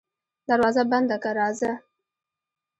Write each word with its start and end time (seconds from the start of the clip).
دروازه 0.47 0.83
بنده 0.91 1.17
که 1.23 1.31
راځه. 1.37 1.71